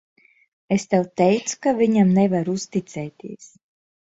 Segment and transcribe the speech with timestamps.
[0.77, 3.53] Es tev teicu, ka viņam nevar uzticēties.